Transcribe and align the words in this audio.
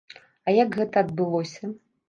А 0.47 0.55
як 0.55 0.79
гэта 0.79 1.05
адбылося? 1.05 1.73